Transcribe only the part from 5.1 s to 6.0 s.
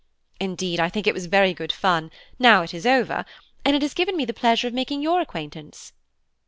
acquaintance."